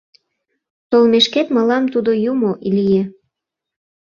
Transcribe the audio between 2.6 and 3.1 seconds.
лие...